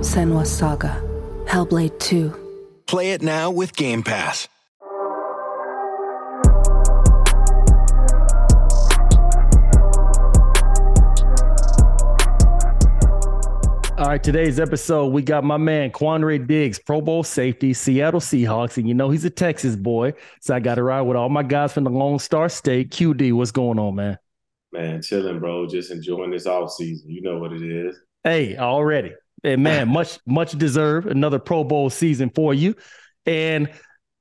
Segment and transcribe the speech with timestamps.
[0.00, 1.02] Senua's Saga.
[1.46, 2.82] Hellblade 2.
[2.86, 4.48] Play it now with Game Pass.
[13.98, 18.76] All right, today's episode, we got my man Quandre Diggs, Pro Bowl safety, Seattle Seahawks,
[18.76, 21.42] and you know he's a Texas boy, so I got to ride with all my
[21.42, 22.92] guys from the Lone Star State.
[22.92, 24.16] QD, what's going on, man?
[24.72, 25.66] Man, chilling, bro.
[25.66, 27.10] Just enjoying this off season.
[27.10, 27.98] You know what it is.
[28.22, 31.06] Hey, already, and man, much much deserved.
[31.06, 32.74] Another Pro Bowl season for you,
[33.26, 33.70] and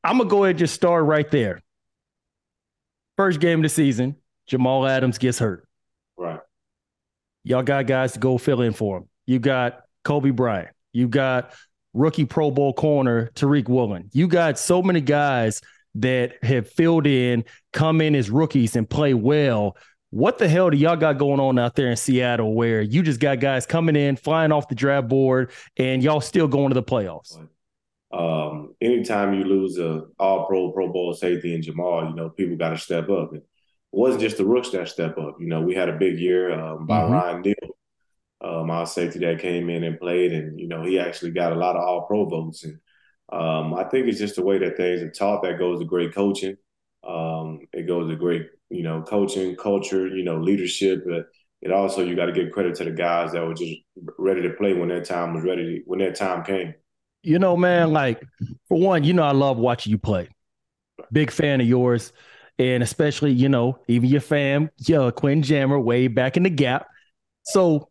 [0.04, 1.62] I'm gonna go ahead and just start right there.
[3.18, 5.68] First game of the season, Jamal Adams gets hurt.
[6.18, 6.40] Right.
[7.44, 9.10] Y'all got guys to go fill in for him.
[9.26, 10.70] You got Coby Bryant.
[10.94, 11.54] You got
[11.94, 14.10] rookie Pro Bowl corner Tariq Woolen.
[14.14, 15.62] You got so many guys
[15.96, 19.76] that have filled in, come in as rookies and play well.
[20.10, 23.20] What the hell do y'all got going on out there in Seattle where you just
[23.20, 26.84] got guys coming in, flying off the draft board, and y'all still going to the
[26.84, 27.38] playoffs?
[28.12, 32.56] Um, anytime you lose a all pro Pro Bowl safety in Jamal, you know, people
[32.56, 33.34] gotta step up.
[33.34, 33.46] And it
[33.92, 35.36] wasn't just the rooks that step up.
[35.42, 37.12] You know, we had a big year um, by Mhm.
[37.12, 37.56] Ryan Neal,
[38.40, 41.58] um, our safety that came in and played, and you know, he actually got a
[41.58, 42.64] lot of all pro votes.
[42.64, 42.80] And
[43.30, 46.16] um, I think it's just the way that things are taught that goes to great
[46.16, 46.56] coaching.
[47.08, 51.28] Um, it goes to great, you know, coaching, culture, you know, leadership, but
[51.62, 53.74] it also you got to give credit to the guys that were just
[54.18, 56.74] ready to play when their time was ready, when their time came.
[57.24, 58.22] You know, man, like
[58.68, 60.30] for one, you know, I love watching you play.
[61.12, 62.14] Big fan of yours.
[62.60, 66.88] And especially, you know, even your fam, yeah, Quinn Jammer, way back in the gap.
[67.44, 67.90] So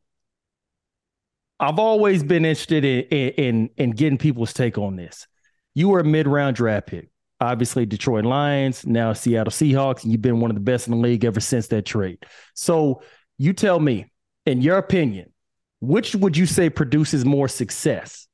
[1.60, 5.26] I've always been interested in in in, in getting people's take on this.
[5.74, 7.10] You were a mid-round draft pick.
[7.40, 11.24] Obviously, Detroit Lions, now Seattle Seahawks, you've been one of the best in the league
[11.24, 12.24] ever since that trade.
[12.54, 13.02] So
[13.36, 14.10] you tell me,
[14.46, 15.32] in your opinion,
[15.80, 18.26] which would you say produces more success?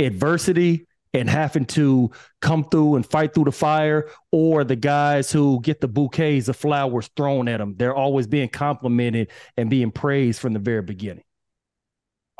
[0.00, 2.10] Adversity and having to
[2.40, 6.56] come through and fight through the fire, or the guys who get the bouquets of
[6.56, 7.74] flowers thrown at them?
[7.76, 11.24] They're always being complimented and being praised from the very beginning.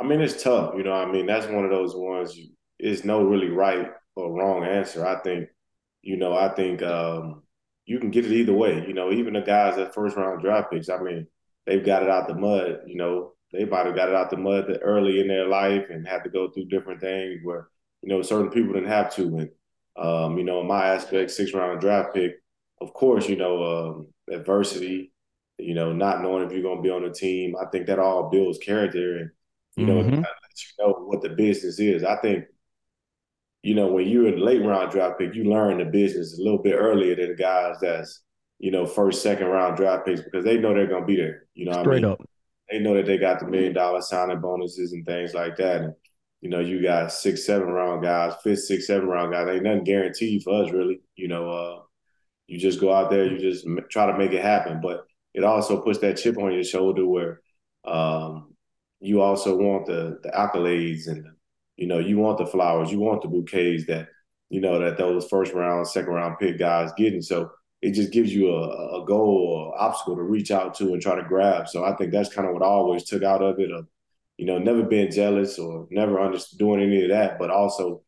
[0.01, 0.75] I mean, it's tough.
[0.77, 2.37] You know, I mean, that's one of those ones.
[2.37, 5.07] You, it's no really right or wrong answer.
[5.07, 5.49] I think,
[6.03, 7.43] you know, I think um,
[7.87, 8.85] you can get it either way.
[8.87, 10.89] You know, even the guys that first round draft picks.
[10.89, 11.27] I mean,
[11.67, 12.81] they've got it out the mud.
[12.87, 16.07] You know, they might have got it out the mud early in their life and
[16.07, 17.69] had to go through different things where
[18.03, 19.23] you know certain people didn't have to.
[19.39, 19.51] And
[19.97, 22.33] um, you know, in my aspect, six round draft pick,
[22.81, 25.13] of course, you know, um, adversity.
[25.61, 27.55] You know, not knowing if you're going to be on a team.
[27.61, 29.31] I think that all builds character and
[29.77, 30.21] you know, Mhm.
[30.23, 30.27] it
[30.79, 32.05] you know what the business is.
[32.05, 32.45] I think,
[33.63, 36.63] you know, when you're in late round draft pick, you learn the business a little
[36.63, 38.23] bit earlier than the guys that's,
[38.59, 41.47] you know, first, second round draft picks because they know they're gonna be there.
[41.55, 42.13] You know, what I Straight mean?
[42.13, 42.21] up.
[42.71, 45.83] They know that they got the million dollar signing bonuses and things like that.
[45.83, 45.95] And
[46.41, 49.49] you know, you got six, seven round guys, fifth, six, seven round guys.
[49.49, 51.01] Ain't nothing guaranteed for us, really.
[51.17, 51.81] You know, uh,
[52.47, 54.81] you just go out there, you just m- try to make it happen.
[54.81, 57.41] But it also puts that chip on your shoulder where
[57.85, 58.55] um,
[59.01, 61.27] you also want the the accolades and
[61.79, 64.09] you know you want the flowers, you want the bouquets that
[64.51, 67.23] you know that those first round, second round pick guys getting.
[67.23, 71.01] So it just gives you a, a goal or obstacle to reach out to and
[71.01, 71.69] try to grab.
[71.69, 73.87] So I think that's kind of what I always took out of it of
[74.37, 78.03] you know never being jealous or never under, doing any of that, but also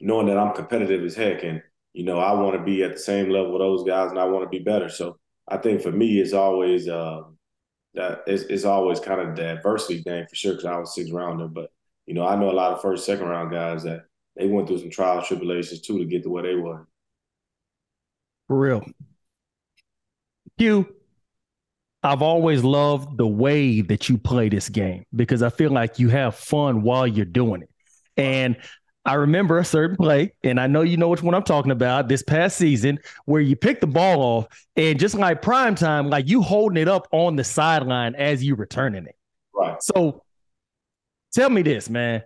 [0.00, 1.62] knowing that I'm competitive as heck and
[1.98, 4.44] you know, I want to be at the same level those guys, and I want
[4.44, 4.88] to be better.
[4.88, 5.18] So
[5.48, 7.22] I think for me, it's always uh,
[7.94, 11.10] that it's, it's always kind of the adversity thing for sure because I was six
[11.10, 11.48] rounder.
[11.48, 11.72] But
[12.08, 14.78] you know, I know a lot of first, second round guys that they went through
[14.78, 16.88] some trials, tribulations too to get to where they were.
[18.46, 18.84] For real.
[20.56, 20.88] Q,
[22.02, 26.08] I've always loved the way that you play this game because I feel like you
[26.08, 27.70] have fun while you're doing it.
[28.16, 28.56] And
[29.04, 32.08] I remember a certain play, and I know you know which one I'm talking about
[32.08, 34.46] this past season, where you pick the ball off,
[34.76, 38.54] and just like prime time, like you holding it up on the sideline as you
[38.54, 39.16] returning it.
[39.54, 39.82] Right.
[39.82, 40.22] So
[41.32, 42.22] tell me this, man.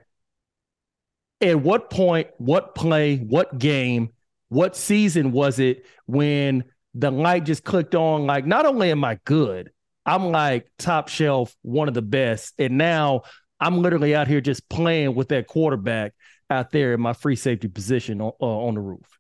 [1.41, 4.11] At what point, what play, what game,
[4.49, 6.65] what season was it when
[6.95, 8.27] the light just clicked on?
[8.27, 9.73] Like, not only am I good,
[10.07, 12.55] I'm like top shelf, one of the best.
[12.59, 13.23] And now
[13.59, 16.13] I'm literally out here just playing with that quarterback
[16.53, 19.19] out there in my free safety position on, uh, on the roof?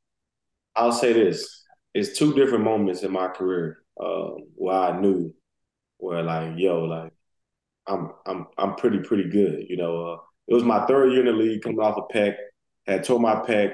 [0.76, 1.64] I'll say this:
[1.94, 5.34] it's two different moments in my career uh, where I knew
[5.98, 7.12] where like, yo, like
[7.86, 9.66] I'm I'm I'm pretty pretty good.
[9.68, 10.16] You know, uh,
[10.48, 12.36] it was my third year in the league, coming off a pec,
[12.86, 13.72] had tore my pec.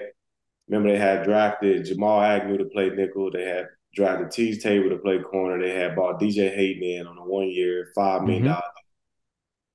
[0.69, 3.31] Remember, they had drafted Jamal Agnew to play nickel.
[3.31, 5.61] They had drafted Teez Tabor to play corner.
[5.61, 8.61] They had bought DJ Hayden in on a one year, five million mm-hmm.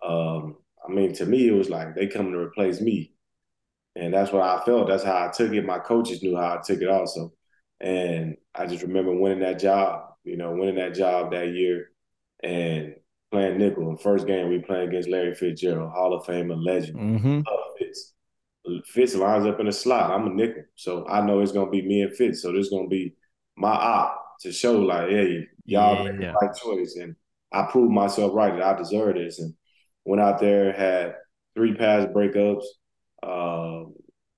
[0.07, 0.38] Mm-hmm.
[0.45, 0.57] Um,
[0.88, 3.13] I mean, to me, it was like they coming to replace me.
[3.95, 4.88] And that's what I felt.
[4.88, 5.65] That's how I took it.
[5.65, 7.31] My coaches knew how I took it also.
[7.79, 11.89] And I just remember winning that job, you know, winning that job that year
[12.41, 12.95] and
[13.33, 13.89] playing nickel.
[13.89, 16.97] In first game, we playing against Larry Fitzgerald, Hall of Famer, legend.
[16.97, 17.41] Mm-hmm.
[17.77, 18.13] Fitz.
[18.85, 20.12] Fitz lines up in the slot.
[20.12, 20.63] I'm a nickel.
[20.75, 22.41] So I know it's going to be me and Fitz.
[22.41, 23.15] So this is going to be
[23.57, 26.95] my op to show, like, hey, y'all yeah, made the right choice.
[26.95, 27.15] And
[27.51, 29.39] I proved myself right that I deserve this.
[29.39, 29.53] And
[30.06, 31.15] went out there, had
[31.56, 32.63] three pass breakups,
[33.24, 33.94] um,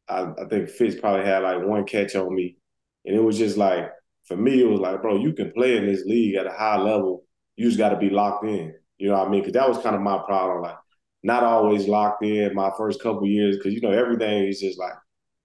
[0.07, 2.57] I, I think Fitz probably had like one catch on me,
[3.06, 3.89] and it was just like
[4.25, 6.77] for me, it was like, bro, you can play in this league at a high
[6.77, 7.24] level.
[7.56, 8.74] You just got to be locked in.
[8.97, 9.42] You know what I mean?
[9.42, 10.62] Because that was kind of my problem.
[10.62, 10.77] Like,
[11.24, 14.94] not always locked in my first couple years because you know everything is just like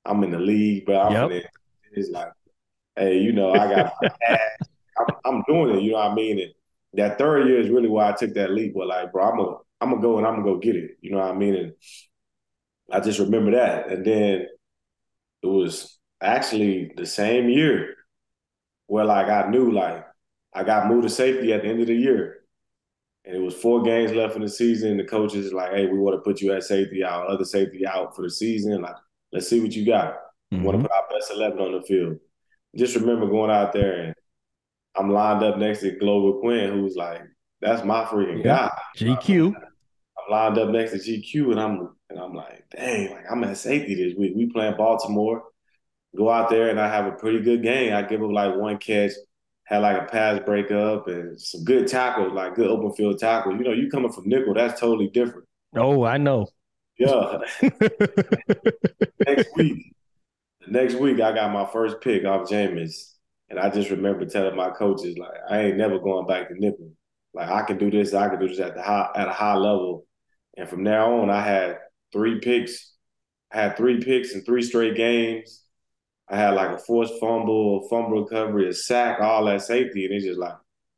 [0.04, 1.44] I'm in the league, but I'm yep.
[1.92, 2.28] It's like,
[2.96, 3.94] hey, you know, I got
[4.28, 5.82] I'm, I'm, doing it.
[5.82, 6.38] You know what I mean?
[6.38, 6.52] And
[6.94, 8.74] that third year is really why I took that leap.
[8.74, 10.98] But like, bro, I'm gonna I'm gonna go and I'm gonna go get it.
[11.00, 11.54] You know what I mean?
[11.54, 11.72] And
[12.92, 13.88] I just remember that.
[13.88, 14.46] And then
[15.42, 17.94] it was actually the same year
[18.86, 20.04] where like I knew like
[20.52, 22.39] I got moved to safety at the end of the year.
[23.24, 24.96] And it was four games left in the season.
[24.96, 28.16] The coaches like, hey, we want to put you at safety out, other safety out
[28.16, 28.80] for the season.
[28.80, 28.96] Like,
[29.32, 30.14] let's see what you got.
[30.52, 30.64] Mm-hmm.
[30.64, 32.18] Want to put our best eleven on the field.
[32.76, 34.14] Just remember going out there and
[34.96, 37.22] I'm lined up next to Glover Quin, who's like,
[37.60, 38.68] that's my freaking yeah.
[38.68, 38.78] guy.
[38.96, 39.54] GQ.
[39.54, 43.56] I'm lined up next to GQ, and I'm and I'm like, dang, like I'm at
[43.56, 44.32] safety this week.
[44.34, 45.44] We playing Baltimore.
[46.16, 47.94] Go out there and I have a pretty good game.
[47.94, 49.12] I give up like one catch,
[49.70, 53.54] had like a pass breakup and some good tackles, like good open field tackles.
[53.56, 55.46] You know, you coming from nickel, that's totally different.
[55.76, 56.48] Oh, I know.
[56.98, 57.38] Yeah.
[59.26, 59.94] next week,
[60.66, 63.12] next week I got my first pick off Jameis.
[63.48, 66.90] And I just remember telling my coaches, like, I ain't never going back to nickel.
[67.32, 69.54] Like I can do this, I can do this at the high at a high
[69.54, 70.04] level.
[70.56, 71.78] And from now on, I had
[72.12, 72.92] three picks.
[73.52, 75.62] I had three picks in three straight games.
[76.30, 80.04] I had like a forced fumble, fumble recovery, a sack, all that safety.
[80.04, 80.54] And it's just like,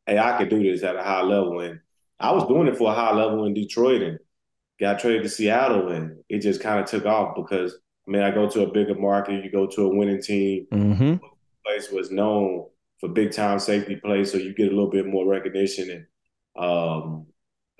[0.07, 1.61] hey, I could do this at a high level.
[1.61, 1.81] And
[2.21, 4.19] I was doing it for a high level in Detroit and
[4.79, 5.89] got traded to Seattle.
[5.89, 7.75] And it just kind of took off because,
[8.07, 10.67] I mean, I go to a bigger market, you go to a winning team.
[10.71, 11.15] Mm-hmm.
[11.65, 12.67] Place was known
[12.99, 16.07] for big time safety play, so you get a little bit more recognition and
[16.57, 17.27] um,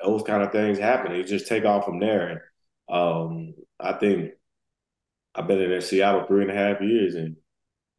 [0.03, 1.15] those kind of things happen.
[1.15, 2.29] You just take off from there.
[2.29, 2.41] And
[2.89, 4.33] um, I think
[5.35, 7.37] I've been in Seattle three and a half years, and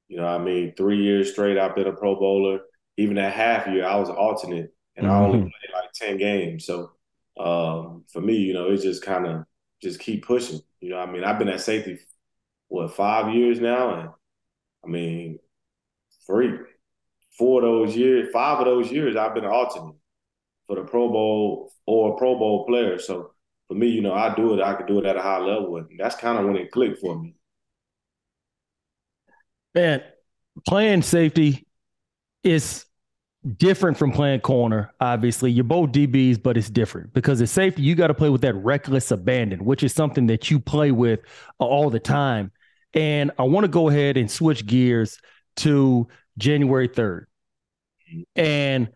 [0.07, 2.59] you know, I mean, three years straight, I've been a Pro Bowler.
[2.97, 5.15] Even that half year, I was alternate, and mm-hmm.
[5.15, 5.47] I only mm-hmm.
[5.47, 6.65] played like ten games.
[6.65, 6.91] So
[7.39, 9.45] um, for me, you know, it's just kind of
[9.81, 10.59] just keep pushing.
[10.79, 11.99] You know, I mean, I've been at safety
[12.67, 14.09] what five years now, and
[14.83, 15.39] I mean,
[16.25, 16.57] three,
[17.37, 19.95] four of those years, five of those years, I've been an alternate
[20.67, 22.97] for the Pro Bowl or a Pro Bowl player.
[22.99, 23.31] So
[23.67, 24.63] for me, you know, I do it.
[24.63, 26.99] I could do it at a high level, and that's kind of when it clicked
[26.99, 27.35] for me.
[29.75, 30.03] Man,
[30.67, 31.65] playing safety
[32.43, 32.85] is
[33.57, 34.93] different from playing corner.
[34.99, 38.41] Obviously, you're both DBs, but it's different because at safety you got to play with
[38.41, 41.21] that reckless abandon, which is something that you play with
[41.59, 42.51] all the time.
[42.93, 45.19] And I want to go ahead and switch gears
[45.57, 47.25] to January 3rd.
[48.35, 48.89] And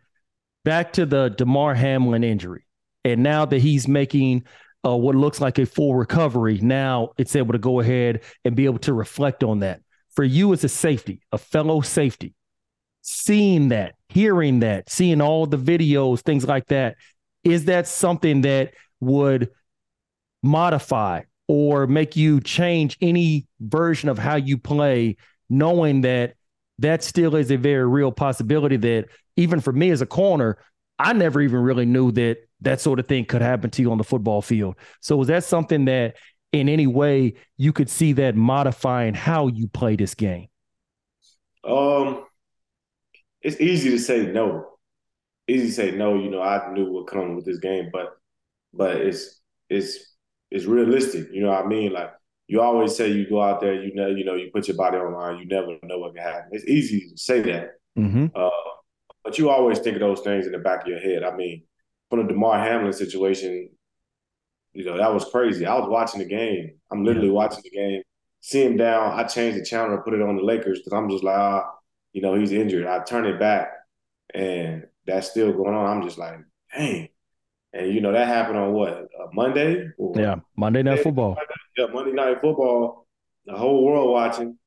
[0.63, 2.65] back to the Damar Hamlin injury.
[3.03, 4.45] And now that he's making
[4.85, 8.65] uh, what looks like a full recovery, now it's able to go ahead and be
[8.65, 9.81] able to reflect on that.
[10.17, 12.33] For you as a safety, a fellow safety,
[13.03, 16.95] seeing that, hearing that, seeing all the videos, things like that,
[17.43, 19.51] is that something that would
[20.41, 25.17] modify or make you change any version of how you play,
[25.51, 26.33] knowing that
[26.79, 29.05] that still is a very real possibility that
[29.35, 30.57] even for me as a corner,
[30.97, 33.99] I never even really knew that that sort of thing could happen to you on
[33.99, 34.77] the football field.
[34.99, 36.15] So was that something that
[36.51, 40.47] in any way you could see that modifying how you play this game?
[41.63, 42.25] Um,
[43.41, 44.65] it's easy to say no.
[45.47, 46.15] Easy to say no.
[46.15, 48.17] You know, I knew what come with this game, but
[48.73, 49.39] but it's
[49.69, 50.15] it's
[50.51, 51.27] it's realistic.
[51.31, 51.93] You know what I mean?
[51.93, 52.11] Like
[52.47, 54.97] you always say, you go out there, you know, you know, you put your body
[54.97, 55.39] on line.
[55.39, 56.49] You never know what can happen.
[56.51, 58.27] It's easy to say that, mm-hmm.
[58.33, 58.49] uh,
[59.23, 61.23] but you always think of those things in the back of your head.
[61.23, 61.63] I mean,
[62.09, 63.69] from the Damar Hamlin situation,
[64.73, 65.65] you know, that was crazy.
[65.65, 66.75] I was watching the game.
[66.91, 67.33] I'm literally yeah.
[67.33, 68.01] watching the game.
[68.41, 69.19] See him down.
[69.19, 71.71] I changed the channel and put it on the Lakers because I'm just like, ah,
[72.13, 72.85] you know, he's injured.
[72.85, 73.71] I turn it back,
[74.33, 75.97] and that's still going on.
[75.97, 76.35] I'm just like,
[76.75, 77.09] dang.
[77.73, 79.89] And you know that happened on what a Monday?
[80.15, 81.37] yeah, Monday Night Football.
[81.77, 83.07] Yeah, Monday Night Football.
[83.45, 84.57] The whole world watching.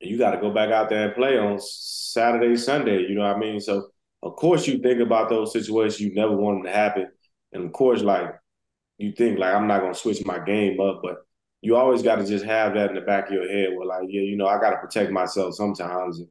[0.00, 3.02] And you got to go back out there and play on Saturday, Sunday.
[3.02, 3.60] You know what I mean?
[3.60, 3.88] So
[4.24, 7.08] of course you think about those situations you never want them to happen,
[7.52, 8.34] and of course like
[8.98, 11.24] you think like I'm not gonna switch my game up, but
[11.64, 13.70] you always got to just have that in the back of your head.
[13.74, 16.18] Where like, yeah, you know, I got to protect myself sometimes.
[16.18, 16.28] And,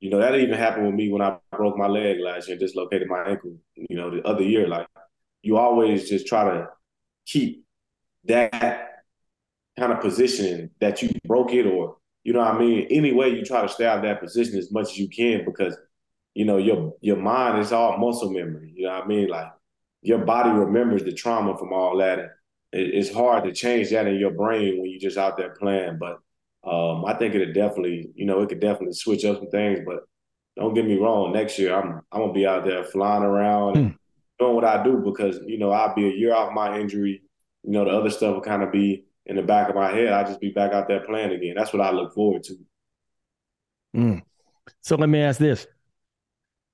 [0.00, 3.06] you know, that even happened with me when I broke my leg last year, dislocated
[3.06, 3.58] my ankle.
[3.76, 4.86] You know, the other year, like
[5.42, 6.68] you always just try to
[7.26, 7.66] keep
[8.24, 9.02] that
[9.78, 12.86] kind of position that you broke it or you know what I mean.
[12.90, 15.76] Anyway, you try to stay out of that position as much as you can because
[16.32, 18.72] you know your your mind is all muscle memory.
[18.74, 19.28] You know what I mean?
[19.28, 19.48] Like
[20.02, 22.30] your body remembers the trauma from all that.
[22.72, 25.98] It's hard to change that in your brain when you're just out there playing.
[25.98, 26.18] But
[26.68, 29.80] um, I think it'll definitely, you know, it could definitely switch up some things.
[29.84, 30.00] But
[30.56, 33.96] don't get me wrong, next year I'm I'm gonna be out there flying around mm.
[34.38, 37.22] doing what I do because you know I'll be a year off my injury.
[37.62, 40.12] You know, the other stuff will kind of be in the back of my head.
[40.12, 41.54] I'll just be back out there playing again.
[41.56, 42.56] That's what I look forward to.
[43.96, 44.22] Mm.
[44.80, 45.66] So let me ask this: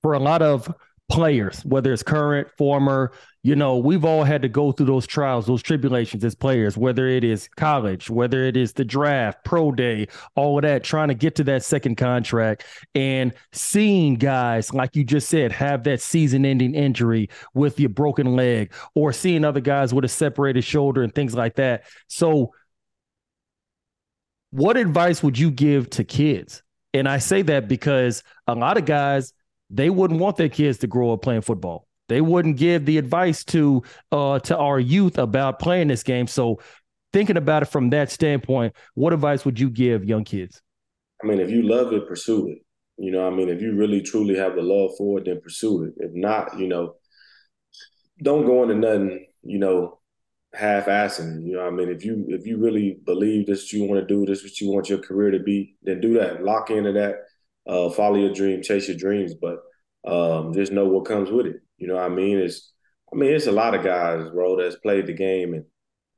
[0.02, 0.72] for a lot of
[1.08, 5.46] players, whether it's current, former, you know, we've all had to go through those trials,
[5.46, 10.08] those tribulations as players, whether it is college, whether it is the draft, pro day,
[10.34, 12.64] all of that, trying to get to that second contract
[12.96, 18.34] and seeing guys, like you just said, have that season ending injury with your broken
[18.34, 21.84] leg or seeing other guys with a separated shoulder and things like that.
[22.08, 22.52] So,
[24.50, 26.62] what advice would you give to kids?
[26.94, 29.32] And I say that because a lot of guys,
[29.70, 31.86] they wouldn't want their kids to grow up playing football.
[32.08, 33.82] They wouldn't give the advice to
[34.12, 36.26] uh, to our youth about playing this game.
[36.26, 36.60] So,
[37.12, 40.62] thinking about it from that standpoint, what advice would you give young kids?
[41.22, 42.58] I mean, if you love it, pursue it.
[42.98, 45.84] You know, I mean, if you really truly have the love for it, then pursue
[45.84, 45.94] it.
[45.96, 46.94] If not, you know,
[48.22, 49.26] don't go into nothing.
[49.42, 49.98] You know,
[50.54, 51.44] half-assing.
[51.44, 54.24] You know, I mean, if you if you really believe this, you want to do
[54.24, 56.44] this, what you want your career to be, then do that.
[56.44, 57.25] Lock into that
[57.66, 59.58] uh, follow your dream, chase your dreams, but
[60.06, 61.56] um, just know what comes with it.
[61.78, 62.38] You know what I mean?
[62.38, 62.72] It's
[63.12, 65.64] I mean, it's a lot of guys, bro, that's played the game and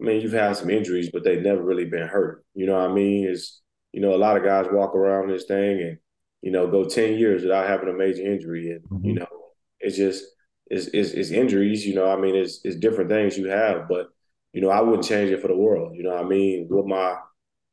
[0.01, 2.45] I mean, you've had some injuries, but they've never really been hurt.
[2.55, 3.27] You know what I mean?
[3.27, 3.61] It's
[3.93, 5.99] you know, a lot of guys walk around this thing and,
[6.43, 8.71] you know, go 10 years without having a major injury.
[8.71, 9.05] And, mm-hmm.
[9.05, 9.27] you know,
[9.81, 10.25] it's just
[10.67, 14.09] it's, it's, it's injuries, you know, I mean, it's it's different things you have, but
[14.53, 15.97] you know, I wouldn't change it for the world.
[15.97, 16.69] You know what I mean?
[16.71, 17.17] Would my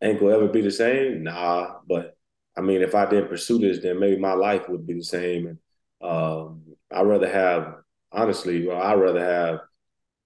[0.01, 1.23] ankle ever be the same?
[1.23, 2.14] Nah, but
[2.57, 5.47] I mean, if I didn't pursue this, then maybe my life would be the same.
[5.47, 5.59] And
[6.01, 7.75] um, I'd rather have,
[8.11, 9.59] honestly, well, I'd rather have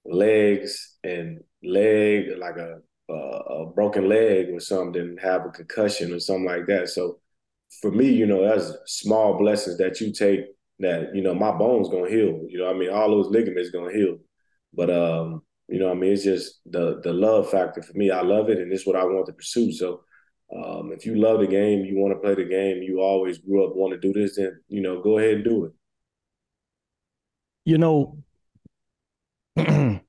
[0.06, 6.14] legs and leg like a, a, a broken leg or something than have a concussion
[6.14, 6.90] or something like that.
[6.90, 7.20] So
[7.82, 10.42] for me, you know, that's small blessings that you take
[10.80, 12.42] that, you know, my bone's gonna heal.
[12.48, 14.18] You know, I mean, all those ligaments gonna heal.
[14.74, 18.12] But um, you know, I mean, it's just the the love factor for me.
[18.12, 19.72] I love it and it's what I want to pursue.
[19.72, 20.04] So
[20.56, 23.66] um, if you love the game, you want to play the game, you always grew
[23.66, 25.72] up want to do this, then you know, go ahead and do it.
[27.66, 28.18] You know,
[29.58, 30.02] a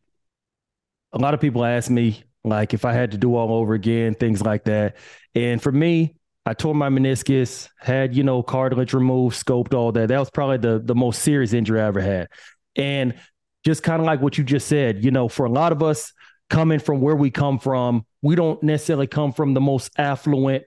[1.14, 4.40] lot of people ask me like if I had to do all over again, things
[4.42, 4.96] like that.
[5.34, 6.16] And for me,
[6.46, 10.08] I tore my meniscus, had you know cartilage removed, scoped all that.
[10.08, 12.28] That was probably the the most serious injury I ever had.
[12.76, 13.14] And
[13.64, 16.12] just kind of like what you just said, you know, for a lot of us,
[16.50, 20.64] coming from where we come from, we don't necessarily come from the most affluent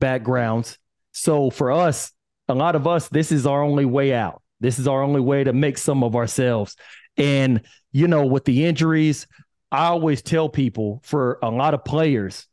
[0.00, 0.78] backgrounds.
[1.12, 2.12] So for us,
[2.48, 4.42] a lot of us, this is our only way out.
[4.60, 6.76] This is our only way to make some of ourselves.
[7.16, 9.26] And, you know, with the injuries,
[9.72, 12.46] I always tell people for a lot of players,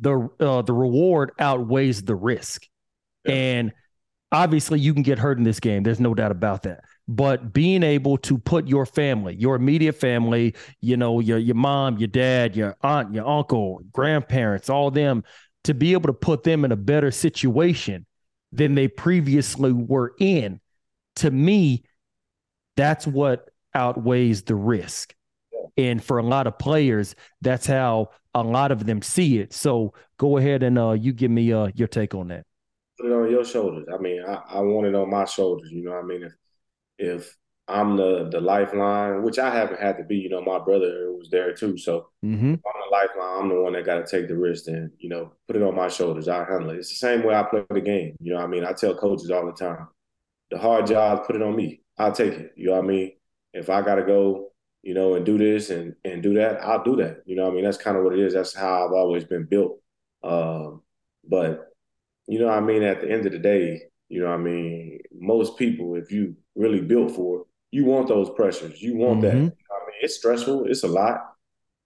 [0.00, 2.66] the uh, the reward outweighs the risk.
[3.24, 3.34] Yeah.
[3.34, 3.72] And
[4.30, 5.82] obviously you can get hurt in this game.
[5.82, 6.84] There's no doubt about that.
[7.10, 11.96] But being able to put your family, your immediate family, you know, your your mom,
[11.96, 15.24] your dad, your aunt, your uncle, grandparents, all them,
[15.64, 18.04] to be able to put them in a better situation
[18.52, 20.60] than they previously were in,
[21.16, 21.82] to me,
[22.76, 25.14] that's what outweighs the risk.
[25.76, 29.52] And for a lot of players, that's how a lot of them see it.
[29.52, 32.44] So go ahead and uh, you give me uh, your take on that.
[32.98, 33.86] Put it on your shoulders.
[33.92, 35.70] I mean, I, I want it on my shoulders.
[35.70, 36.22] You know what I mean?
[36.24, 36.32] If
[36.98, 37.36] if
[37.66, 41.28] I'm the the lifeline, which I haven't had to be, you know, my brother was
[41.30, 41.76] there too.
[41.76, 42.54] So mm-hmm.
[42.54, 43.42] I'm the lifeline.
[43.42, 45.74] I'm the one that got to take the risk and, you know, put it on
[45.74, 46.28] my shoulders.
[46.28, 46.78] I handle it.
[46.78, 48.16] It's the same way I play the game.
[48.20, 48.64] You know what I mean?
[48.64, 49.88] I tell coaches all the time,
[50.50, 51.82] the hard jobs, put it on me.
[51.98, 52.52] I'll take it.
[52.56, 53.12] You know what I mean?
[53.52, 54.48] If I got to go
[54.82, 57.22] you know, and do this and and do that, I'll do that.
[57.26, 58.34] You know, I mean, that's kind of what it is.
[58.34, 59.80] That's how I've always been built.
[60.22, 60.82] Um,
[61.28, 61.72] but
[62.26, 65.00] you know, I mean, at the end of the day, you know, what I mean,
[65.12, 68.80] most people, if you really built for it, you want those pressures.
[68.80, 69.28] You want mm-hmm.
[69.28, 69.34] that.
[69.34, 70.66] You know I mean, it's stressful.
[70.66, 71.34] It's a lot.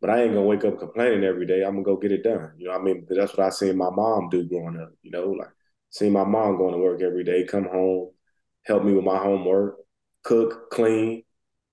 [0.00, 1.62] But I ain't gonna wake up complaining every day.
[1.62, 2.52] I'm gonna go get it done.
[2.57, 4.93] You know, what I mean, that's what I seen my mom do growing up.
[5.02, 5.50] You know, like
[5.91, 8.11] seeing my mom going to work every day, come home,
[8.64, 9.76] help me with my homework,
[10.25, 11.23] cook, clean,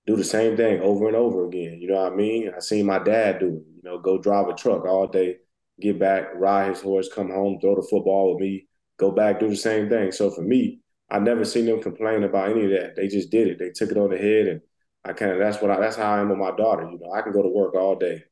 [0.06, 1.78] do the same thing over and over again.
[1.80, 2.50] You know what I mean?
[2.54, 3.64] I seen my dad do it.
[3.76, 5.36] You know, go drive a truck all day,
[5.80, 8.66] get back, ride his horse, come home, throw the football with me,
[9.00, 10.12] go back, do the same thing.
[10.12, 10.80] So for me,
[11.10, 12.96] I never seen them complain about any of that.
[12.96, 13.58] They just did it.
[13.58, 14.60] They took it on the head, and
[15.04, 16.82] I kind of that's what I that's how I am with my daughter.
[16.90, 18.22] You know, I can go to work all day.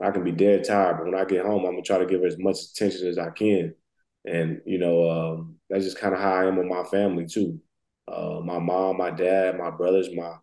[0.00, 2.20] I can be dead tired, but when I get home, I'm gonna try to give
[2.22, 3.74] her as much attention as I can.
[4.26, 7.60] And you know, um, that's just kind of how I am with my family too.
[8.08, 10.34] Uh, my mom, my dad, my brothers, my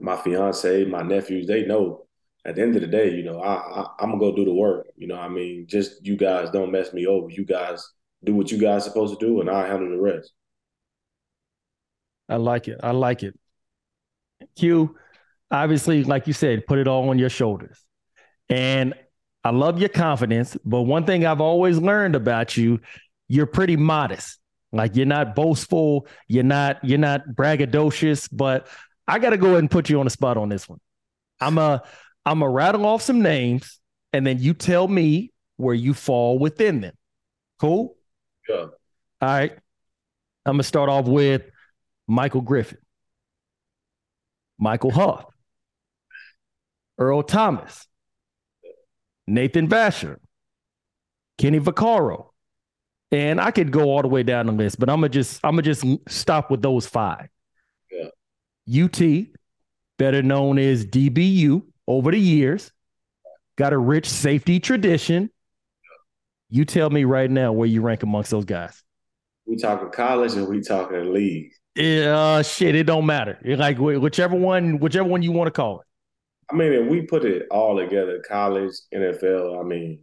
[0.00, 2.06] my fiance, my nephews, they know
[2.44, 4.54] at the end of the day, you know, I, I am gonna go do the
[4.54, 4.86] work.
[4.96, 7.28] You know, I mean, just you guys don't mess me over.
[7.30, 7.86] You guys
[8.24, 10.32] do what you guys supposed to do, and I'll handle the rest.
[12.28, 12.78] I like it.
[12.82, 13.38] I like it.
[14.56, 14.96] Q,
[15.50, 17.84] obviously, like you said, put it all on your shoulders.
[18.48, 18.94] And
[19.44, 22.80] I love your confidence, but one thing I've always learned about you,
[23.28, 24.38] you're pretty modest.
[24.72, 28.68] Like you're not boastful, you're not you're not braggadocious, but
[29.06, 30.80] I got to go ahead and put you on the spot on this one.
[31.40, 31.82] I'm a
[32.26, 33.78] I'm a rattle off some names,
[34.12, 36.94] and then you tell me where you fall within them.
[37.58, 37.96] Cool.
[38.48, 38.56] Yeah.
[38.56, 38.70] All
[39.20, 39.52] right.
[40.46, 41.42] I'm gonna start off with
[42.06, 42.78] Michael Griffin,
[44.58, 45.26] Michael Huff,
[46.96, 47.86] Earl Thomas,
[49.26, 50.16] Nathan Vasher,
[51.36, 52.30] Kenny Vaccaro,
[53.10, 55.52] and I could go all the way down the list, but I'm gonna just I'm
[55.52, 57.28] gonna just stop with those five.
[58.70, 59.00] UT,
[59.98, 62.70] better known as DBU, over the years,
[63.56, 65.30] got a rich safety tradition.
[66.50, 68.82] You tell me right now where you rank amongst those guys.
[69.46, 71.52] We talking college and we talking league?
[71.74, 73.38] Yeah, uh, shit, it don't matter.
[73.44, 75.86] It like whichever one, whichever one you want to call it.
[76.50, 79.60] I mean, if we put it all together, college, NFL.
[79.60, 80.00] I mean,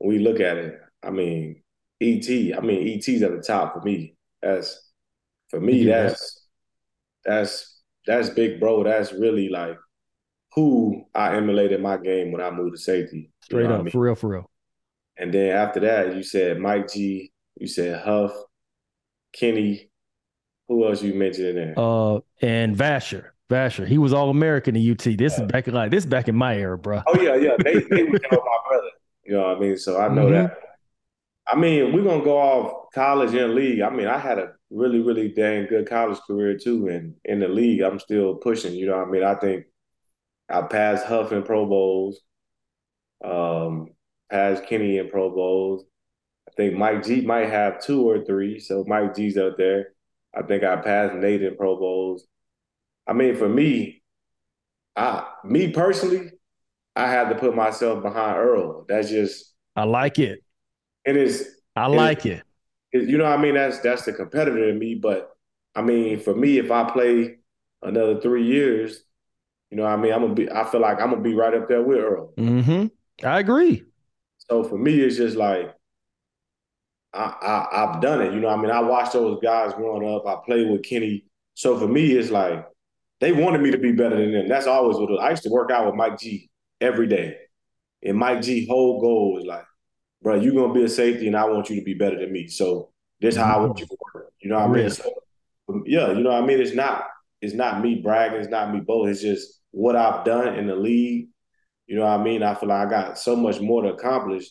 [0.00, 0.78] we look at it.
[1.02, 1.62] I mean,
[2.00, 2.28] ET.
[2.28, 4.16] I mean, ET's at the top for me.
[4.42, 4.92] That's
[5.48, 5.84] for me.
[5.84, 6.46] That's
[7.24, 8.84] that's that's big bro.
[8.84, 9.78] That's really like
[10.54, 13.30] who I emulated my game when I moved to safety.
[13.42, 13.90] Straight up, I mean?
[13.90, 14.50] for real, for real.
[15.16, 18.32] And then after that, you said Mike G, you said Huff,
[19.32, 19.90] Kenny.
[20.68, 21.74] Who else you mentioned in there?
[21.76, 23.26] Uh, and Vasher.
[23.50, 23.86] Vasher.
[23.86, 24.98] He was all American in UT.
[24.98, 25.44] This yeah.
[25.44, 27.02] is back in like this back in my era, bro.
[27.06, 27.56] Oh yeah, yeah.
[27.62, 28.90] They they were my brother.
[29.24, 29.76] You know what I mean?
[29.76, 30.46] So I know mm-hmm.
[30.46, 30.58] that.
[31.46, 33.80] I mean, we're gonna go off college and league.
[33.80, 36.88] I mean, I had a really, really dang good college career too.
[36.88, 38.74] And in the league, I'm still pushing.
[38.74, 39.24] You know what I mean?
[39.24, 39.66] I think
[40.48, 42.20] I passed Huff in Pro Bowls,
[43.22, 43.88] um,
[44.30, 45.84] passed Kenny in Pro Bowls.
[46.48, 48.58] I think Mike G might have two or three.
[48.58, 49.88] So Mike G's out there.
[50.34, 52.26] I think I passed Nate in Pro Bowls.
[53.06, 54.02] I mean, for me,
[54.96, 56.30] I me personally,
[56.96, 58.84] I had to put myself behind Earl.
[58.88, 60.40] That's just I like it.
[61.04, 62.42] And It is I like it
[62.94, 64.94] you know, I mean, that's that's the competitor in me.
[64.94, 65.30] But
[65.74, 67.38] I mean, for me, if I play
[67.82, 69.02] another three years,
[69.70, 70.50] you know, I mean, I'm gonna be.
[70.50, 72.32] I feel like I'm gonna be right up there with Earl.
[72.36, 73.26] Mm-hmm.
[73.26, 73.84] I agree.
[74.44, 75.74] So for me, it's just like
[77.12, 78.32] I, I have done it.
[78.32, 80.26] You know, I mean, I watched those guys growing up.
[80.26, 81.24] I played with Kenny.
[81.54, 82.66] So for me, it's like
[83.20, 84.48] they wanted me to be better than them.
[84.48, 85.20] That's always what.
[85.20, 87.36] I used to work out with Mike G every day,
[88.02, 89.64] and Mike G whole goal was like
[90.24, 92.48] bro, you're gonna be a safety, and I want you to be better than me.
[92.48, 94.32] So this how I want you to work.
[94.40, 94.90] You know what I mean?
[94.90, 95.12] So,
[95.68, 96.60] um, yeah, you know what I mean.
[96.60, 97.04] It's not
[97.40, 98.40] it's not me bragging.
[98.40, 99.08] It's not me both.
[99.08, 101.28] It's just what I've done in the league.
[101.86, 102.42] You know what I mean?
[102.42, 104.46] I feel like I got so much more to accomplish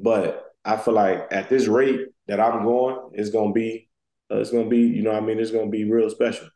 [0.00, 3.88] but I feel like at this rate that I'm going, it's gonna be,
[4.30, 6.48] uh, it's gonna be, you know, what I mean, it's gonna be real special.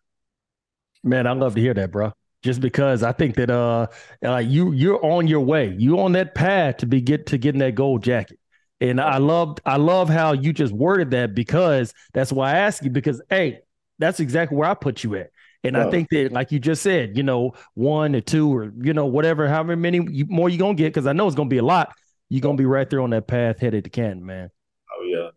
[1.03, 2.13] Man, I love to hear that, bro.
[2.43, 3.87] Just because I think that uh,
[4.21, 7.61] like you you're on your way, you on that path to be get to getting
[7.61, 8.39] that gold jacket.
[8.81, 12.83] And I love I love how you just worded that because that's why I ask
[12.83, 13.61] you because hey,
[13.99, 15.31] that's exactly where I put you at.
[15.65, 18.93] And I think that, like you just said, you know, one or two or you
[18.93, 21.59] know whatever, however many you, more you're gonna get, because I know it's gonna be
[21.59, 21.93] a lot.
[22.29, 24.51] You're gonna be right there on that path headed to Canton, man.
[24.91, 25.29] Oh yeah,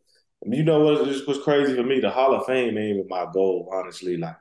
[0.45, 1.05] you know what?
[1.05, 1.99] This was crazy for me.
[1.99, 4.17] The Hall of Fame ain't even my goal, honestly.
[4.17, 4.35] Like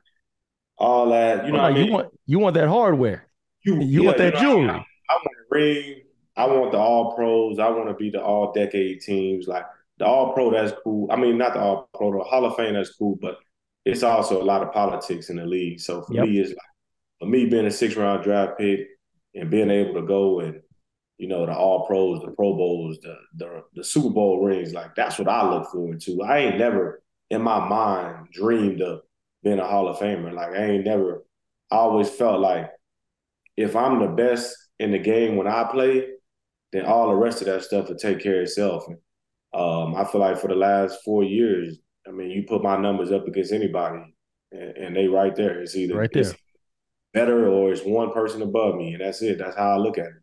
[0.77, 1.85] all that, you know, oh, I mean?
[1.85, 3.27] you want you want that hardware.
[3.63, 4.69] You, you yeah, want that you know, jewelry.
[4.69, 6.01] I, I want a ring.
[6.37, 7.59] I want the All Pros.
[7.59, 9.47] I want to be the All Decade teams.
[9.47, 9.65] Like
[9.99, 11.07] the All Pro, that's cool.
[11.11, 13.17] I mean, not the All Pro, the Hall of Fame, that's cool.
[13.21, 13.37] But
[13.85, 15.79] it's also a lot of politics in the league.
[15.79, 16.15] So for Yep.
[16.15, 16.57] me, it's like
[17.19, 18.87] for me being a six round draft pick
[19.35, 20.61] and being able to go and
[21.17, 24.95] you know the All Pros, the Pro Bowls, the the the Super Bowl rings, like
[24.95, 26.23] that's what I look forward to.
[26.23, 29.01] I ain't never in my mind dreamed of
[29.43, 30.33] being a Hall of Famer.
[30.33, 31.25] Like I ain't never.
[31.71, 32.71] I always felt like
[33.57, 36.09] if I'm the best in the game when I play,
[36.73, 38.85] then all the rest of that stuff will take care of itself.
[38.87, 38.97] And
[39.53, 43.11] um, I feel like for the last four years, I mean, you put my numbers
[43.11, 44.15] up against anybody,
[44.51, 45.61] and, and they right there.
[45.61, 46.21] It's either Right there.
[46.23, 46.35] it's
[47.13, 49.37] better or it's one person above me, and that's it.
[49.37, 50.13] That's how I look at it.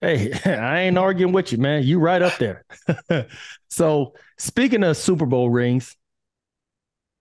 [0.00, 1.82] Hey, I ain't arguing with you, man.
[1.82, 2.64] You right up there.
[3.68, 5.96] so speaking of Super Bowl rings,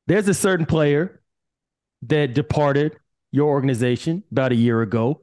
[0.08, 1.22] there's a certain player
[2.04, 2.98] that departed
[3.32, 5.22] your organization about a year ago.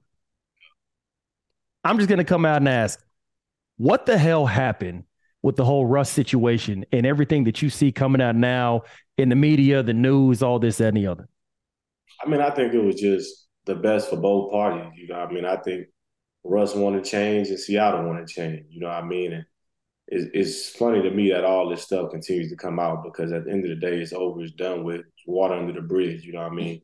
[1.84, 3.02] I'm just gonna come out and ask,
[3.76, 5.04] what the hell happened
[5.42, 8.82] with the whole Russ situation and everything that you see coming out now
[9.18, 11.28] in the media, the news, all this, that, and the other?
[12.24, 14.92] I mean, I think it was just the best for both parties.
[14.96, 15.86] You know, I mean, I think
[16.44, 18.66] Russ wanted change and Seattle wanted change.
[18.70, 19.32] You know what I mean?
[19.32, 19.44] And
[20.08, 23.44] it's, it's funny to me that all this stuff continues to come out because at
[23.44, 26.24] the end of the day, it's over, it's done with, water under the bridge.
[26.24, 26.82] You know what I mean?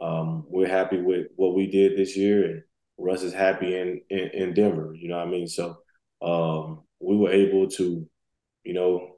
[0.00, 2.62] Um, we're happy with what we did this year, and
[2.98, 4.94] Russ is happy in, in, in Denver.
[4.94, 5.48] You know what I mean?
[5.48, 5.78] So
[6.20, 8.08] um, we were able to,
[8.64, 9.16] you know,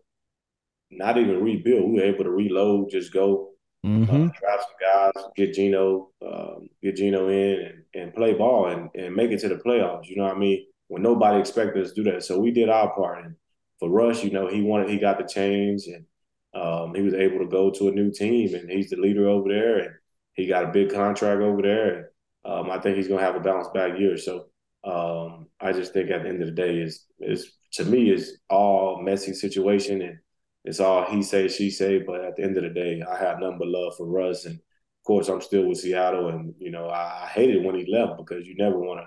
[0.91, 1.91] not even rebuild.
[1.91, 3.51] We were able to reload, just go
[3.85, 4.09] Mhm.
[4.29, 8.91] uh, draft some guys, get Geno, um, get Geno in, and, and play ball and,
[8.95, 10.07] and make it to the playoffs.
[10.09, 10.67] You know what I mean?
[10.89, 13.25] When nobody expected us to do that, so we did our part.
[13.25, 13.37] And
[13.79, 16.05] for Russ, you know, he wanted, he got the change, and
[16.53, 19.49] um, he was able to go to a new team, and he's the leader over
[19.49, 19.95] there, and
[20.35, 22.07] he got a big contract over there, and
[22.45, 24.17] um, I think he's gonna have a bounce back year.
[24.17, 24.47] So
[24.85, 28.39] um, I just think at the end of the day, is is to me is
[28.49, 30.19] all messy situation and
[30.65, 31.99] it's all he say, she say.
[31.99, 34.57] But at the end of the day, I have nothing but love for Russ, and
[34.57, 36.29] of course, I'm still with Seattle.
[36.29, 39.07] And you know, I, I hated when he left because you never want to.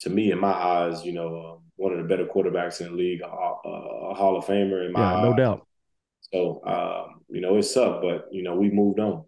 [0.00, 2.92] To me, in my eyes, you know, uh, one of the better quarterbacks in the
[2.92, 5.38] league, a, a, Hall of Famer in my Yeah, no eyes.
[5.38, 5.66] doubt.
[6.32, 9.24] So, um, you know, it sucked, but you know, we moved on.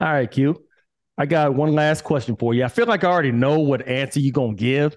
[0.00, 0.64] All right, Q.
[1.18, 2.64] I got one last question for you.
[2.64, 4.96] I feel like I already know what answer you're gonna give,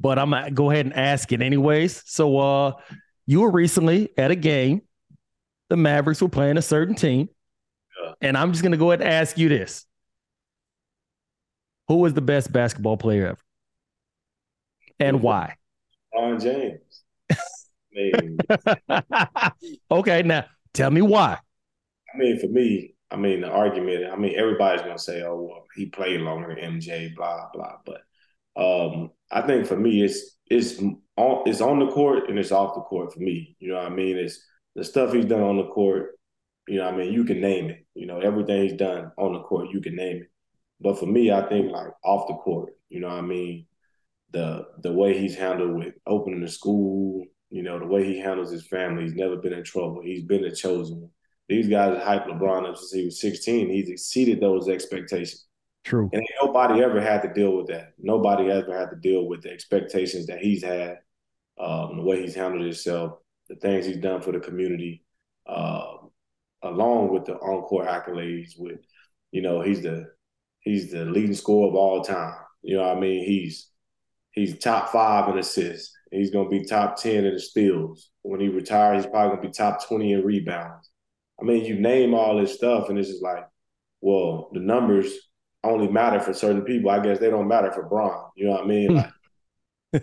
[0.00, 2.02] but I'm gonna go ahead and ask it anyways.
[2.06, 2.72] So uh
[3.26, 4.82] you were recently at a game.
[5.68, 7.28] The Mavericks were playing a certain team.
[8.02, 8.12] Yeah.
[8.22, 9.86] And I'm just gonna go ahead and ask you this.
[11.88, 13.40] Who was the best basketball player ever?
[14.98, 15.56] And why?
[16.14, 17.02] Ron James.
[19.90, 21.38] Okay, now tell me why.
[22.14, 25.42] I mean, for me, I mean, the argument, I mean, everybody's going to say, oh,
[25.42, 27.78] well, he played longer than MJ, blah, blah.
[27.84, 28.02] But
[28.56, 30.80] um, I think for me, it's, it's,
[31.16, 33.56] on, it's on the court and it's off the court for me.
[33.58, 34.16] You know what I mean?
[34.16, 36.18] It's the stuff he's done on the court,
[36.68, 37.12] you know what I mean?
[37.12, 37.84] You can name it.
[37.94, 40.30] You know, everything he's done on the court, you can name it.
[40.80, 43.66] But for me, I think like off the court, you know what I mean?
[44.30, 48.50] The the way he's handled with opening the school, you know, the way he handles
[48.50, 50.00] his family, he's never been in trouble.
[50.02, 51.10] He's been the chosen.
[51.48, 53.68] These guys hyped LeBron up since he was 16.
[53.68, 55.46] He's exceeded those expectations.
[55.84, 56.10] True.
[56.12, 57.94] And nobody ever had to deal with that.
[57.98, 60.98] Nobody ever had to deal with the expectations that he's had,
[61.58, 65.04] um, the way he's handled himself, the things he's done for the community,
[65.46, 66.10] um,
[66.62, 68.58] along with the encore accolades.
[68.58, 68.80] With,
[69.32, 70.06] you know, he's the
[70.60, 72.34] he's the leading scorer of all time.
[72.62, 73.24] You know what I mean?
[73.24, 73.70] He's
[74.32, 75.92] he's top five in assists.
[76.10, 78.10] He's gonna be top ten in the steals.
[78.22, 80.90] When he retires, he's probably gonna be top twenty in rebounds.
[81.40, 83.46] I mean, you name all this stuff, and it's just like,
[84.02, 85.10] well, the numbers
[85.62, 86.90] only matter for certain people.
[86.90, 88.30] I guess they don't matter for Bron.
[88.36, 88.90] You know what I mean?
[88.90, 88.96] Hmm.
[88.96, 89.12] Like,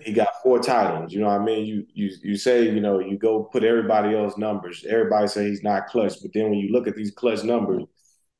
[0.04, 1.14] he got four titles.
[1.14, 1.66] You know what I mean?
[1.66, 4.86] You you you say you know you go put everybody else numbers.
[4.88, 7.84] Everybody say he's not clutch, but then when you look at these clutch numbers,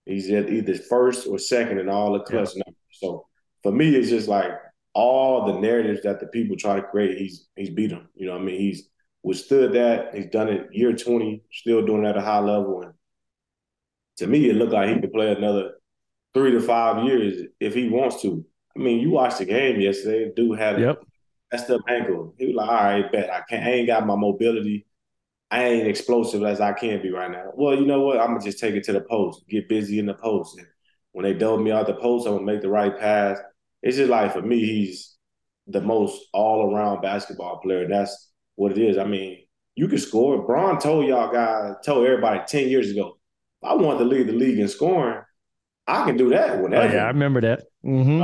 [0.06, 2.76] he's at either first or second in all the clutch numbers.
[2.92, 3.28] So
[3.64, 4.52] for me, it's just like
[4.94, 8.10] all the narratives that the people try to create, he's he's beat them.
[8.16, 8.90] You know, what I mean, he's
[9.24, 10.16] withstood that.
[10.16, 12.82] He's done it year twenty, still doing it at a high level.
[12.82, 12.94] And
[14.18, 15.76] to me, it looked like he could play another
[16.38, 18.46] three to five years if he wants to.
[18.76, 20.32] I mean, you watched the game yesterday.
[20.36, 21.04] Dude had a Yep.
[21.52, 22.36] messed up ankle.
[22.38, 23.66] He was like, all right, bet I can't.
[23.66, 24.86] I ain't got my mobility.
[25.50, 27.52] I ain't explosive as I can be right now.
[27.56, 28.20] Well, you know what?
[28.20, 30.58] I'm gonna just take it to the post, get busy in the post.
[30.58, 30.68] And
[31.14, 33.40] when they dove me out the post, I'm gonna make the right pass.
[33.82, 35.18] It's just like for me, he's
[35.68, 37.84] the most all around basketball player.
[37.84, 38.98] And that's what it is.
[38.98, 39.40] I mean,
[39.76, 40.46] you can score.
[40.46, 43.18] Bron told y'all guys, told everybody 10 years ago,
[43.62, 45.22] if I want to lead the league in scoring,
[45.88, 47.64] I can do that Oh, yeah, I remember that.
[47.84, 48.24] hmm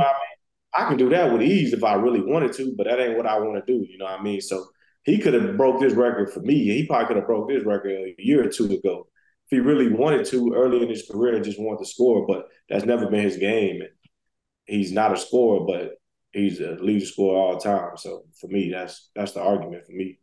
[0.76, 3.26] I can do that with ease if I really wanted to, but that ain't what
[3.26, 3.86] I want to do.
[3.88, 4.40] You know what I mean?
[4.40, 4.66] So
[5.04, 6.64] he could have broke this record for me.
[6.64, 9.06] He probably could have broke this record a year or two ago
[9.46, 12.26] if he really wanted to early in his career and just wanted to score.
[12.26, 13.82] But that's never been his game.
[13.82, 13.90] And
[14.66, 15.92] he's not a scorer, but
[16.32, 17.96] he's a leader scorer all the time.
[17.96, 20.18] So for me, that's that's the argument for me.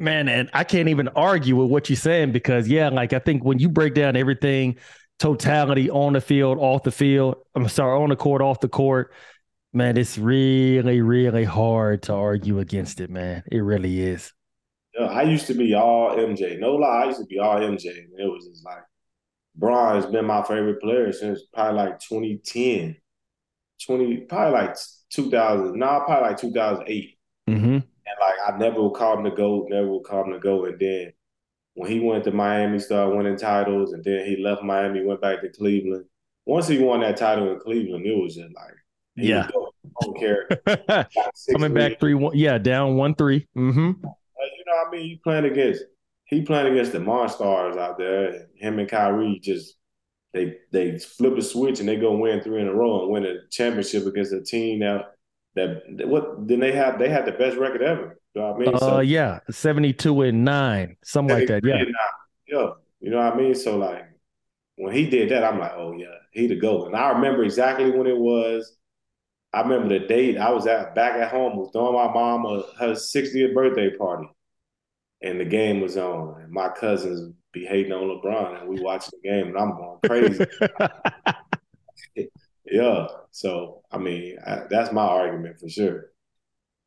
[0.00, 3.44] Man, and I can't even argue with what you're saying because, yeah, like I think
[3.44, 4.76] when you break down everything,
[5.18, 9.12] totality on the field, off the field, I'm sorry, on the court, off the court,
[9.72, 13.42] man, it's really, really hard to argue against it, man.
[13.50, 14.32] It really is.
[14.98, 16.58] Yeah, I used to be all MJ.
[16.58, 17.86] No lie, I used to be all MJ.
[17.86, 18.82] And it was just like
[19.54, 22.96] Bron has been my favorite player since probably like 2010.
[23.86, 24.76] 20, probably like
[25.10, 27.18] 2000, no, probably like 2008.
[27.48, 27.64] Mm-hmm.
[27.66, 27.84] And
[28.20, 30.68] like I never would call him the GOAT, never would call him the GOAT.
[30.70, 31.12] And then
[31.78, 35.40] when he went to Miami, started winning titles, and then he left Miami, went back
[35.40, 36.06] to Cleveland.
[36.44, 38.74] Once he won that title in Cleveland, it was just like
[39.14, 39.48] Yeah.
[39.48, 40.48] I don't care.
[41.52, 43.46] Coming back three one, yeah, down one three.
[43.56, 43.78] Mm-hmm.
[43.78, 45.06] You know what I mean?
[45.06, 45.84] You playing against
[46.24, 48.48] he playing against the monsters out there.
[48.56, 49.76] Him and Kyrie just
[50.34, 53.24] they they flip a switch and they go win three in a row and win
[53.24, 55.12] a championship against a team that
[55.54, 58.17] that what then they have they had the best record ever.
[58.34, 58.78] You know what I mean?
[58.80, 61.64] Uh, yeah, seventy two and nine, something like that.
[61.64, 61.82] Yeah,
[62.46, 62.70] Yeah.
[63.00, 63.54] You know what I mean?
[63.54, 64.04] So like
[64.76, 66.86] when he did that, I'm like, oh yeah, he the GOAT.
[66.86, 68.76] And I remember exactly when it was.
[69.52, 70.36] I remember the date.
[70.36, 74.28] I was at back at home, was throwing my mom a, her 60th birthday party.
[75.22, 76.40] And the game was on.
[76.42, 79.98] And my cousins be hating on LeBron and we watching the game and I'm going
[80.06, 80.44] crazy.
[82.66, 83.06] yeah.
[83.30, 86.10] So I mean, I, that's my argument for sure.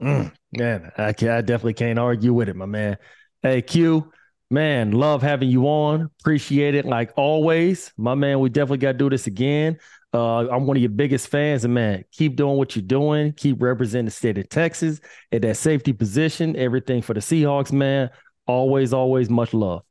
[0.01, 2.97] Mm, man, I, can, I definitely can't argue with it, my man.
[3.41, 4.11] Hey, Q,
[4.49, 6.09] man, love having you on.
[6.19, 7.91] Appreciate it like always.
[7.97, 9.79] My man, we definitely got to do this again.
[10.13, 13.31] Uh, I'm one of your biggest fans, and man, keep doing what you're doing.
[13.33, 14.99] Keep representing the state of Texas
[15.31, 16.55] at that safety position.
[16.57, 18.09] Everything for the Seahawks, man.
[18.45, 19.83] Always, always much love.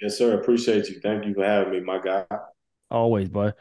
[0.00, 0.38] Yes, sir.
[0.38, 1.00] Appreciate you.
[1.00, 2.26] Thank you for having me, my guy.
[2.90, 3.54] Always, bud.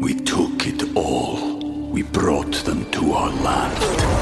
[0.00, 1.90] We took it all.
[1.90, 4.21] We brought them to our land.